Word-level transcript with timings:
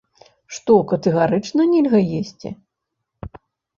Што 0.55 0.77
катэгарычна 0.93 1.61
нельга 1.75 1.99
есці? 2.21 2.49